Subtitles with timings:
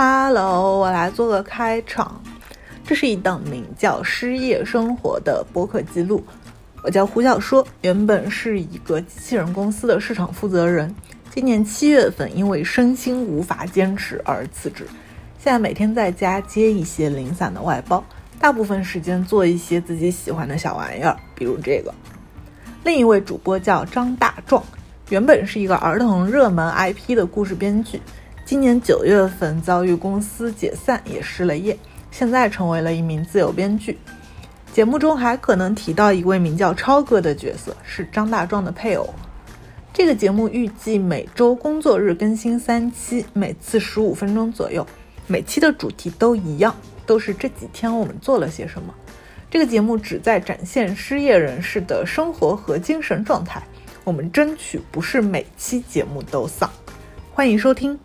[0.00, 2.22] Hello，我来做个开场。
[2.86, 6.22] 这是一档名叫《失业生活》的播客记录。
[6.84, 10.94] 我叫胡小说，原本是一个机器人公司的市场负责人。
[11.30, 14.86] 今年七月份，因为身心无法坚持而辞职。
[15.36, 18.04] 现在每天在家接一些零散的外包，
[18.38, 21.92] 大部分时间做一些自己喜欢的小玩意儿，比如这个。
[22.84, 24.62] 另一位主播叫张大壮，
[25.08, 28.00] 原本是一个儿童热门 IP 的故事编剧。
[28.48, 31.78] 今年九月份遭遇公司解散，也失了业，
[32.10, 33.98] 现在成为了一名自由编剧。
[34.72, 39.12] 节目中还可能提到一位名叫超哥的角色，是张大壮的配偶。
[39.92, 44.86] 这个节目预计每周工作日更新三期，每次十五分钟左右，
[45.26, 48.94] 每期的主题都一样，都是这几天我们做了些什么。
[49.50, 53.62] 这个节目旨在展现失业人士的生活和精神状态，
[54.04, 56.70] 我们争取不是每期节目都丧。
[57.34, 57.98] 欢迎收听。